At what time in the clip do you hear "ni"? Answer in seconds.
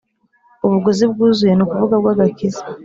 1.55-1.63